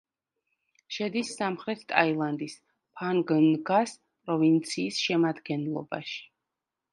[0.95, 2.55] შედის სამხრეთ ტაილანდის,
[3.01, 6.19] ფანგ ნგას პროვინციის შემადგენლობაში.